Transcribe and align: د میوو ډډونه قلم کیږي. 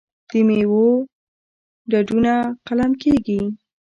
د 0.29 0.31
میوو 0.47 0.87
ډډونه 1.91 2.33
قلم 2.67 2.91
کیږي. 3.01 3.41